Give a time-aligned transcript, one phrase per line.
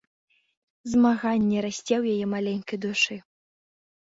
[0.93, 3.15] Змаганне расце ў яе маленькай душы.